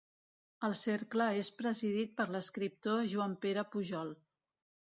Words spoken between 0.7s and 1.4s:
Cercle